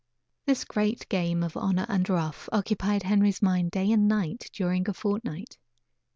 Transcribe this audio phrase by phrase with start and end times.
[0.47, 4.93] This great game of "honor and ruff" occupied Henry's mind day and night during a
[4.95, 5.59] fortnight.